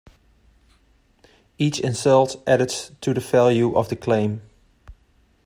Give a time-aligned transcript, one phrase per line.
[1.59, 2.69] Each insult added
[3.01, 4.41] to the value of the claim.